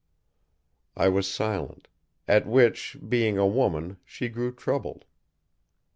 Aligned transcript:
I 0.97 1.09
was 1.09 1.27
silent. 1.31 1.87
At 2.27 2.47
which, 2.47 2.97
being 3.07 3.37
a 3.37 3.45
woman, 3.45 3.97
she 4.03 4.29
grew 4.29 4.51
troubled. 4.51 5.05